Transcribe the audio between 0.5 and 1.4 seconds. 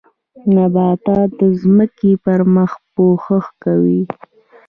نباتات